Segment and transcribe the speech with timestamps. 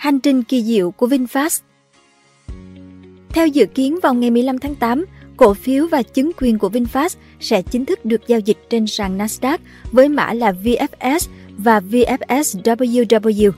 [0.00, 1.60] Hành trình kỳ diệu của VinFast
[3.28, 5.04] Theo dự kiến vào ngày 15 tháng 8,
[5.36, 9.18] cổ phiếu và chứng quyền của VinFast sẽ chính thức được giao dịch trên sàn
[9.18, 9.58] Nasdaq
[9.92, 13.50] với mã là VFS và VFSWW.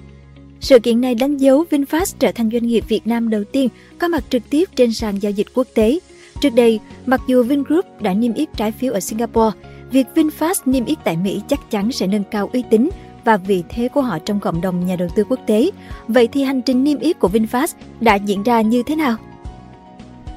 [0.61, 3.69] Sự kiện này đánh dấu VinFast trở thành doanh nghiệp Việt Nam đầu tiên
[3.99, 5.99] có mặt trực tiếp trên sàn giao dịch quốc tế.
[6.41, 9.59] Trước đây, mặc dù Vingroup đã niêm yết trái phiếu ở Singapore,
[9.91, 12.89] việc VinFast niêm yết tại Mỹ chắc chắn sẽ nâng cao uy tín
[13.25, 15.71] và vị thế của họ trong cộng đồng nhà đầu tư quốc tế.
[16.09, 19.17] Vậy thì hành trình niêm yết của VinFast đã diễn ra như thế nào?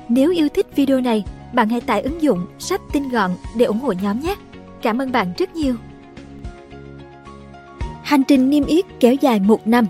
[0.09, 1.23] Nếu yêu thích video này,
[1.54, 4.36] bạn hãy tải ứng dụng sách tin gọn để ủng hộ nhóm nhé.
[4.82, 5.76] Cảm ơn bạn rất nhiều.
[8.04, 9.86] Hành trình niêm yết kéo dài một năm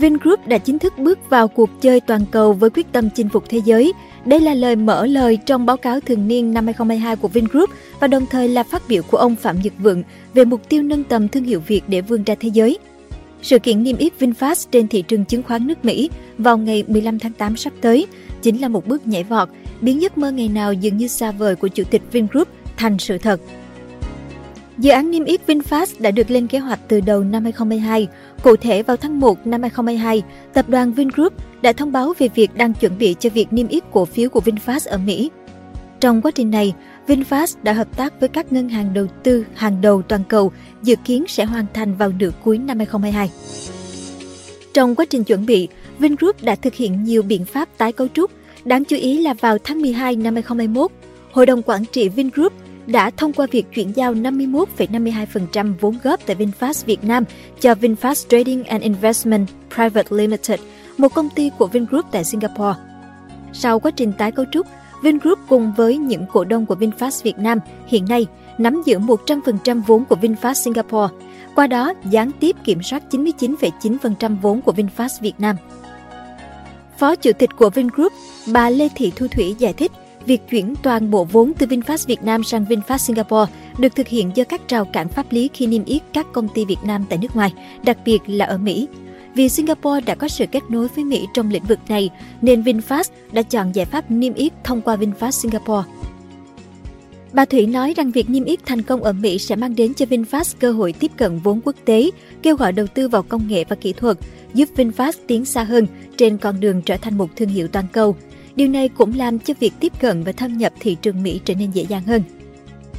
[0.00, 3.44] Vingroup đã chính thức bước vào cuộc chơi toàn cầu với quyết tâm chinh phục
[3.48, 3.92] thế giới.
[4.24, 8.06] Đây là lời mở lời trong báo cáo thường niên năm 2022 của Vingroup và
[8.06, 10.02] đồng thời là phát biểu của ông Phạm Nhật Vượng
[10.34, 12.78] về mục tiêu nâng tầm thương hiệu Việt để vươn ra thế giới.
[13.42, 17.18] Sự kiện niêm yết VinFast trên thị trường chứng khoán nước Mỹ vào ngày 15
[17.18, 18.06] tháng 8 sắp tới
[18.42, 19.48] chính là một bước nhảy vọt,
[19.80, 23.18] biến giấc mơ ngày nào dường như xa vời của chủ tịch Vingroup thành sự
[23.18, 23.40] thật.
[24.78, 28.08] Dự án niêm yết VinFast đã được lên kế hoạch từ đầu năm 2022.
[28.42, 32.54] Cụ thể vào tháng 1 năm 2022, tập đoàn Vingroup đã thông báo về việc
[32.54, 35.30] đang chuẩn bị cho việc niêm yết cổ phiếu của VinFast ở Mỹ.
[36.00, 36.74] Trong quá trình này,
[37.10, 40.96] VinFast đã hợp tác với các ngân hàng đầu tư hàng đầu toàn cầu, dự
[41.04, 43.30] kiến sẽ hoàn thành vào nửa cuối năm 2022.
[44.74, 48.30] Trong quá trình chuẩn bị, Vingroup đã thực hiện nhiều biện pháp tái cấu trúc.
[48.64, 50.90] Đáng chú ý là vào tháng 12 năm 2021,
[51.32, 52.52] Hội đồng Quản trị Vingroup
[52.86, 57.24] đã thông qua việc chuyển giao 51,52% vốn góp tại VinFast Việt Nam
[57.60, 60.60] cho VinFast Trading and Investment Private Limited,
[60.98, 62.80] một công ty của Vingroup tại Singapore.
[63.52, 64.66] Sau quá trình tái cấu trúc,
[65.02, 68.26] Vingroup cùng với những cổ đông của VinFast Việt Nam hiện nay
[68.58, 71.14] nắm giữ 100% vốn của VinFast Singapore,
[71.54, 75.56] qua đó gián tiếp kiểm soát 99,9% vốn của VinFast Việt Nam.
[76.98, 78.12] Phó Chủ tịch của Vingroup,
[78.52, 79.92] bà Lê Thị Thu Thủy giải thích,
[80.26, 84.30] việc chuyển toàn bộ vốn từ VinFast Việt Nam sang VinFast Singapore được thực hiện
[84.34, 87.18] do các rào cản pháp lý khi niêm yết các công ty Việt Nam tại
[87.22, 87.52] nước ngoài,
[87.84, 88.88] đặc biệt là ở Mỹ.
[89.34, 92.10] Vì Singapore đã có sự kết nối với Mỹ trong lĩnh vực này,
[92.42, 95.88] nên VinFast đã chọn giải pháp niêm yết thông qua VinFast Singapore.
[97.32, 100.06] Bà Thủy nói rằng việc niêm yết thành công ở Mỹ sẽ mang đến cho
[100.06, 102.10] VinFast cơ hội tiếp cận vốn quốc tế,
[102.42, 104.18] kêu gọi đầu tư vào công nghệ và kỹ thuật,
[104.54, 105.86] giúp VinFast tiến xa hơn
[106.16, 108.16] trên con đường trở thành một thương hiệu toàn cầu.
[108.56, 111.54] Điều này cũng làm cho việc tiếp cận và thâm nhập thị trường Mỹ trở
[111.54, 112.22] nên dễ dàng hơn.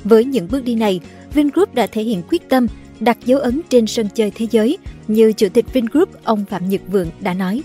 [0.04, 1.00] Với những bước đi này,
[1.34, 2.68] Vingroup đã thể hiện quyết tâm
[3.02, 6.82] đặt dấu ấn trên sân chơi thế giới, như Chủ tịch Vingroup ông Phạm Nhật
[6.88, 7.64] Vượng đã nói.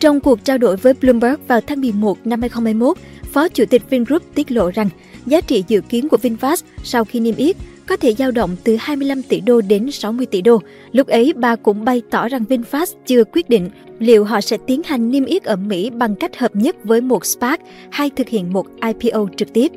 [0.00, 2.96] Trong cuộc trao đổi với Bloomberg vào tháng 11 năm 2021,
[3.32, 4.88] Phó Chủ tịch Vingroup tiết lộ rằng
[5.26, 8.76] giá trị dự kiến của VinFast sau khi niêm yết có thể dao động từ
[8.80, 10.62] 25 tỷ đô đến 60 tỷ đô.
[10.92, 14.82] Lúc ấy, bà cũng bày tỏ rằng VinFast chưa quyết định liệu họ sẽ tiến
[14.84, 17.60] hành niêm yết ở Mỹ bằng cách hợp nhất với một SPAC
[17.90, 19.72] hay thực hiện một IPO trực tiếp.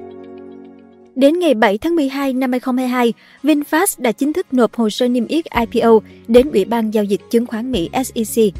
[1.16, 5.28] Đến ngày 7 tháng 12 năm 2022, VinFast đã chính thức nộp hồ sơ niêm
[5.28, 8.53] yết IPO đến Ủy ban Giao dịch Chứng khoán Mỹ SEC.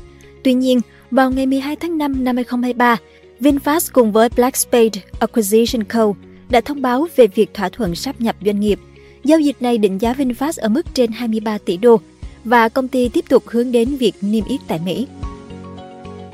[0.44, 2.98] Tuy nhiên, vào ngày 12 tháng 5 năm 2023,
[3.40, 6.14] VinFast cùng với Black Spade Acquisition Co.
[6.50, 8.80] đã thông báo về việc thỏa thuận sáp nhập doanh nghiệp.
[9.24, 12.00] Giao dịch này định giá VinFast ở mức trên 23 tỷ đô
[12.44, 15.08] và công ty tiếp tục hướng đến việc niêm yết tại Mỹ.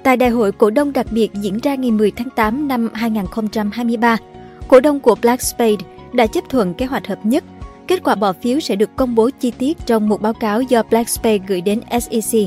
[0.03, 4.17] Tại đại hội cổ đông đặc biệt diễn ra ngày 10 tháng 8 năm 2023,
[4.67, 5.75] cổ đông của Black Spade
[6.13, 7.43] đã chấp thuận kế hoạch hợp nhất.
[7.87, 10.83] Kết quả bỏ phiếu sẽ được công bố chi tiết trong một báo cáo do
[10.83, 12.41] Blackspace gửi đến SEC.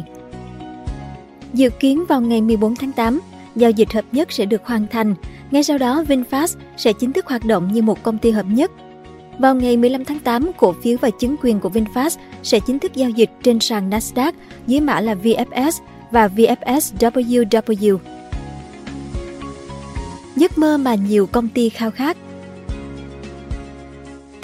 [1.53, 3.21] Dự kiến vào ngày 14 tháng 8,
[3.57, 5.15] giao dịch hợp nhất sẽ được hoàn thành.
[5.51, 8.71] Ngay sau đó, VinFast sẽ chính thức hoạt động như một công ty hợp nhất.
[9.39, 12.95] Vào ngày 15 tháng 8, cổ phiếu và chứng quyền của VinFast sẽ chính thức
[12.95, 14.33] giao dịch trên sàn Nasdaq
[14.67, 15.73] dưới mã là VFS
[16.11, 17.99] và VFSWW.
[20.37, 22.17] Giấc mơ mà nhiều công ty khao khát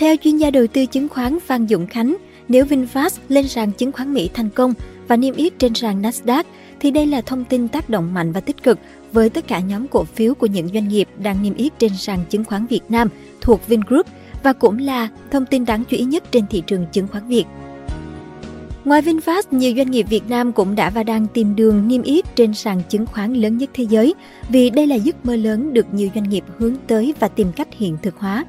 [0.01, 2.17] theo chuyên gia đầu tư chứng khoán Phan Dũng Khánh,
[2.49, 4.75] nếu VinFast lên sàn chứng khoán Mỹ thành công
[5.09, 6.45] và niêm yết trên sàn Nasdaq,
[6.81, 8.79] thì đây là thông tin tác động mạnh và tích cực
[9.13, 12.19] với tất cả nhóm cổ phiếu của những doanh nghiệp đang niêm yết trên sàn
[12.31, 13.09] chứng khoán Việt Nam
[13.41, 14.07] thuộc Vingroup
[14.43, 17.45] và cũng là thông tin đáng chú ý nhất trên thị trường chứng khoán Việt.
[18.85, 22.37] Ngoài VinFast, nhiều doanh nghiệp Việt Nam cũng đã và đang tìm đường niêm yết
[22.37, 24.15] trên sàn chứng khoán lớn nhất thế giới
[24.49, 27.69] vì đây là giấc mơ lớn được nhiều doanh nghiệp hướng tới và tìm cách
[27.79, 28.45] hiện thực hóa.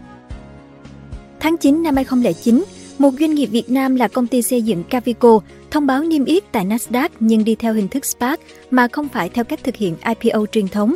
[1.42, 2.64] Tháng 9 năm 2009,
[2.98, 5.40] một doanh nghiệp Việt Nam là công ty xây dựng Cavico
[5.72, 8.40] thông báo niêm yết tại Nasdaq nhưng đi theo hình thức SPAC
[8.72, 10.96] mà không phải theo cách thực hiện IPO truyền thống.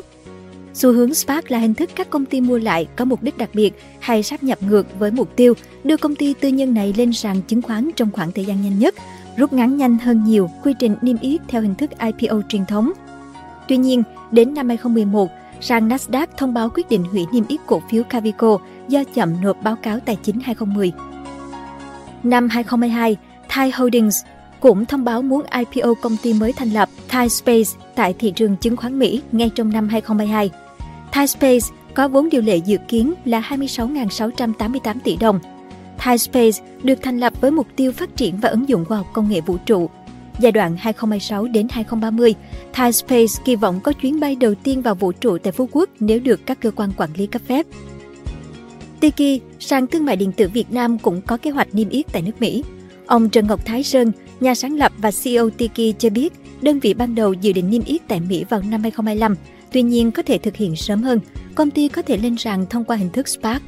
[0.73, 3.49] Xu hướng SPAC là hình thức các công ty mua lại có mục đích đặc
[3.53, 5.53] biệt hay sáp nhập ngược với mục tiêu
[5.83, 8.79] đưa công ty tư nhân này lên sàn chứng khoán trong khoảng thời gian nhanh
[8.79, 8.95] nhất
[9.37, 12.91] rút ngắn nhanh hơn nhiều quy trình niêm yết theo hình thức IPO truyền thống.
[13.67, 15.29] Tuy nhiên, đến năm 2011,
[15.61, 18.57] sàn Nasdaq thông báo quyết định hủy niêm yết cổ phiếu Cavico
[18.87, 20.91] do chậm nộp báo cáo tài chính 2010.
[22.23, 23.17] Năm 2022,
[23.49, 24.23] Thai Holdings
[24.59, 28.55] cũng thông báo muốn IPO công ty mới thành lập Thai Space tại thị trường
[28.57, 30.49] chứng khoán Mỹ ngay trong năm 2022.
[31.11, 35.39] Thai Space có vốn điều lệ dự kiến là 26.688 tỷ đồng.
[35.97, 39.07] Thai Space được thành lập với mục tiêu phát triển và ứng dụng khoa học
[39.13, 39.89] công nghệ vũ trụ.
[40.39, 42.33] Giai đoạn 2026 đến 2030,
[42.73, 45.89] Thai Space kỳ vọng có chuyến bay đầu tiên vào vũ trụ tại Phú Quốc
[45.99, 47.65] nếu được các cơ quan quản lý cấp phép.
[48.99, 52.21] Tiki, sàn thương mại điện tử Việt Nam cũng có kế hoạch niêm yết tại
[52.21, 52.63] nước Mỹ.
[53.05, 56.93] Ông Trần Ngọc Thái Sơn, nhà sáng lập và CEO Tiki cho biết, đơn vị
[56.93, 59.35] ban đầu dự định niêm yết tại Mỹ vào năm 2025,
[59.71, 61.19] tuy nhiên có thể thực hiện sớm hơn.
[61.55, 63.61] Công ty có thể lên sàn thông qua hình thức SPAC.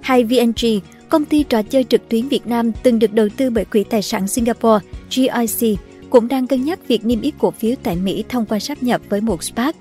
[0.00, 0.66] Hay VNG,
[1.10, 4.02] công ty trò chơi trực tuyến Việt Nam từng được đầu tư bởi Quỹ Tài
[4.02, 5.78] sản Singapore GIC,
[6.10, 9.00] cũng đang cân nhắc việc niêm yết cổ phiếu tại Mỹ thông qua sáp nhập
[9.08, 9.76] với một SPAC.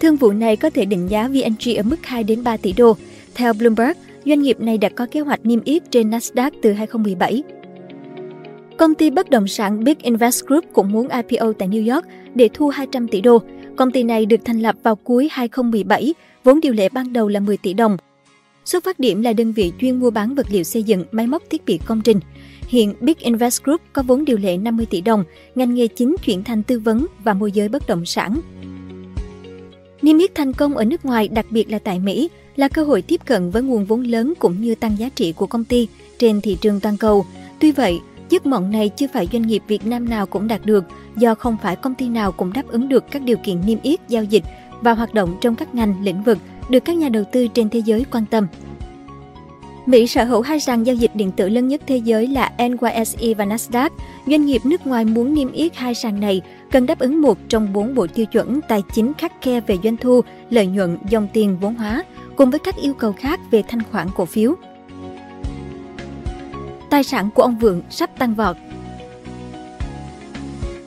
[0.00, 2.96] Thương vụ này có thể định giá VNG ở mức 2 đến 3 tỷ đô.
[3.34, 3.92] Theo Bloomberg,
[4.26, 7.42] doanh nghiệp này đã có kế hoạch niêm yết trên Nasdaq từ 2017.
[8.76, 12.48] Công ty bất động sản Big Invest Group cũng muốn IPO tại New York để
[12.54, 13.38] thu 200 tỷ đô.
[13.76, 16.14] Công ty này được thành lập vào cuối 2017,
[16.44, 17.96] vốn điều lệ ban đầu là 10 tỷ đồng.
[18.64, 21.42] Xuất phát điểm là đơn vị chuyên mua bán vật liệu xây dựng, máy móc
[21.50, 22.20] thiết bị công trình.
[22.68, 25.24] Hiện Big Invest Group có vốn điều lệ 50 tỷ đồng,
[25.54, 28.40] ngành nghề chính chuyển thành tư vấn và môi giới bất động sản.
[30.02, 33.02] Niêm yết thành công ở nước ngoài, đặc biệt là tại Mỹ, là cơ hội
[33.02, 36.40] tiếp cận với nguồn vốn lớn cũng như tăng giá trị của công ty trên
[36.40, 37.26] thị trường toàn cầu.
[37.60, 40.84] Tuy vậy, giấc mộng này chưa phải doanh nghiệp Việt Nam nào cũng đạt được
[41.16, 44.00] do không phải công ty nào cũng đáp ứng được các điều kiện niêm yết
[44.08, 44.44] giao dịch
[44.80, 46.38] và hoạt động trong các ngành lĩnh vực
[46.70, 48.46] được các nhà đầu tư trên thế giới quan tâm.
[49.86, 53.34] Mỹ sở hữu hai sàn giao dịch điện tử lớn nhất thế giới là NYSE
[53.34, 53.90] và Nasdaq.
[54.26, 57.72] Doanh nghiệp nước ngoài muốn niêm yết hai sàn này cần đáp ứng một trong
[57.72, 60.20] bốn bộ tiêu chuẩn tài chính khắc khe về doanh thu,
[60.50, 62.04] lợi nhuận, dòng tiền vốn hóa,
[62.36, 64.54] cùng với các yêu cầu khác về thanh khoản cổ phiếu.
[66.90, 68.56] Tài sản của ông Vượng sắp tăng vọt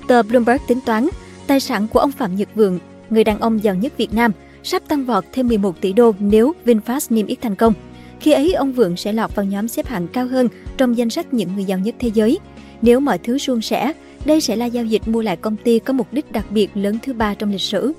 [0.08, 1.08] Tờ Bloomberg tính toán,
[1.48, 4.32] tài sản của ông Phạm Nhật Vượng, người đàn ông giàu nhất Việt Nam,
[4.64, 7.74] sắp tăng vọt thêm 11 tỷ đô nếu VinFast niêm yết thành công.
[8.20, 11.34] Khi ấy, ông Vượng sẽ lọt vào nhóm xếp hạng cao hơn trong danh sách
[11.34, 12.40] những người giàu nhất thế giới.
[12.82, 13.94] Nếu mọi thứ suôn sẻ,
[14.26, 16.98] đây sẽ là giao dịch mua lại công ty có mục đích đặc biệt lớn
[17.04, 17.94] thứ ba trong lịch sử.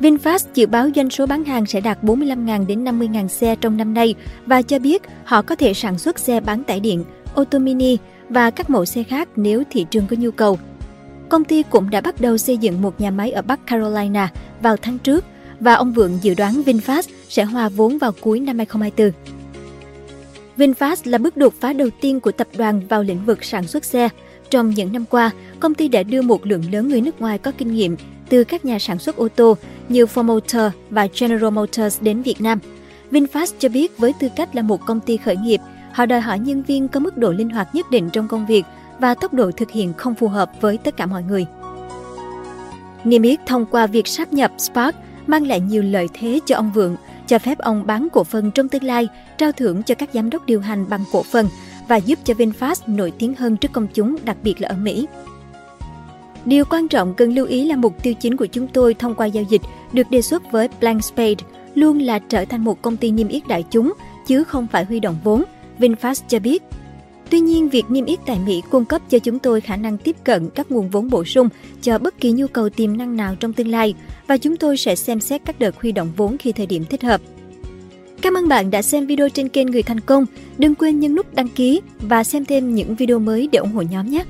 [0.00, 3.94] VinFast dự báo doanh số bán hàng sẽ đạt 45.000 đến 50.000 xe trong năm
[3.94, 4.14] nay
[4.46, 7.96] và cho biết họ có thể sản xuất xe bán tải điện, ô tô mini
[8.28, 10.58] và các mẫu xe khác nếu thị trường có nhu cầu.
[11.34, 14.32] Công ty cũng đã bắt đầu xây dựng một nhà máy ở Bắc Carolina
[14.62, 15.24] vào tháng trước
[15.60, 19.12] và ông Vượng dự đoán VinFast sẽ hòa vốn vào cuối năm 2024.
[20.56, 23.84] VinFast là bước đột phá đầu tiên của tập đoàn vào lĩnh vực sản xuất
[23.84, 24.08] xe.
[24.50, 27.52] Trong những năm qua, công ty đã đưa một lượng lớn người nước ngoài có
[27.58, 27.96] kinh nghiệm
[28.28, 29.56] từ các nhà sản xuất ô tô
[29.88, 32.58] như Ford Motor và General Motors đến Việt Nam.
[33.10, 35.60] VinFast cho biết với tư cách là một công ty khởi nghiệp,
[35.92, 38.64] họ đòi hỏi nhân viên có mức độ linh hoạt nhất định trong công việc
[38.98, 41.46] và tốc độ thực hiện không phù hợp với tất cả mọi người.
[43.04, 44.96] Niêm yết thông qua việc sáp nhập Spark
[45.26, 46.96] mang lại nhiều lợi thế cho ông Vượng,
[47.26, 49.08] cho phép ông bán cổ phần trong tương lai,
[49.38, 51.48] trao thưởng cho các giám đốc điều hành bằng cổ phần
[51.88, 55.06] và giúp cho VinFast nổi tiếng hơn trước công chúng, đặc biệt là ở Mỹ.
[56.44, 59.26] Điều quan trọng cần lưu ý là mục tiêu chính của chúng tôi thông qua
[59.26, 61.34] giao dịch được đề xuất với Blank Spade
[61.74, 63.92] luôn là trở thành một công ty niêm yết đại chúng,
[64.26, 65.44] chứ không phải huy động vốn,
[65.78, 66.62] VinFast cho biết.
[67.34, 70.16] Tuy nhiên, việc niêm yết tại Mỹ cung cấp cho chúng tôi khả năng tiếp
[70.24, 71.48] cận các nguồn vốn bổ sung
[71.82, 73.94] cho bất kỳ nhu cầu tiềm năng nào trong tương lai
[74.26, 77.02] và chúng tôi sẽ xem xét các đợt huy động vốn khi thời điểm thích
[77.02, 77.20] hợp.
[78.22, 80.26] Cảm ơn bạn đã xem video trên kênh Người Thành Công.
[80.58, 83.82] Đừng quên nhấn nút đăng ký và xem thêm những video mới để ủng hộ
[83.82, 84.24] nhóm nhé!